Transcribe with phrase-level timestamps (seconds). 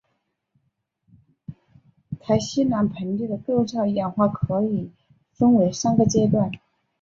[2.19, 4.89] 台西南盆地的构造演化可以
[5.31, 6.49] 分为三个阶段。